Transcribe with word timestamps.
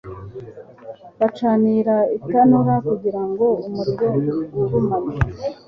bacanira 1.19 1.95
itanura 2.17 2.75
kugira 2.87 3.21
ngo 3.29 3.47
umuriro 3.67 4.07
ugurumane 4.59 5.15